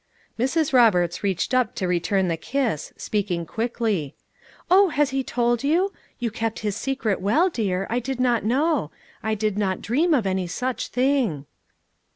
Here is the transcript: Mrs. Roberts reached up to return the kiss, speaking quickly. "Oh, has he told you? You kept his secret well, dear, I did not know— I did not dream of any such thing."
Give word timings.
Mrs. 0.39 0.73
Roberts 0.73 1.21
reached 1.21 1.53
up 1.53 1.75
to 1.75 1.87
return 1.87 2.27
the 2.27 2.35
kiss, 2.35 2.91
speaking 2.97 3.45
quickly. 3.45 4.15
"Oh, 4.71 4.89
has 4.89 5.11
he 5.11 5.23
told 5.23 5.63
you? 5.63 5.93
You 6.17 6.31
kept 6.31 6.61
his 6.65 6.75
secret 6.75 7.21
well, 7.21 7.51
dear, 7.51 7.85
I 7.87 7.99
did 7.99 8.19
not 8.19 8.43
know— 8.43 8.89
I 9.21 9.35
did 9.35 9.59
not 9.59 9.79
dream 9.79 10.15
of 10.15 10.25
any 10.25 10.47
such 10.47 10.87
thing." 10.87 11.45